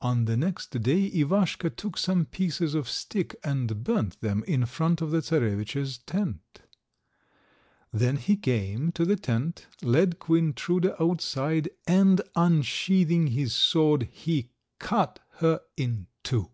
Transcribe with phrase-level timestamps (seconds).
[0.00, 5.00] On the next day Ivaschka took some pieces of stick and burnt them in front
[5.00, 6.62] of the Czarovitch's tent.
[7.92, 14.50] Then he came to the tent, led Queen Truda outside, and unsheathing his sword he
[14.80, 16.50] cut her in two.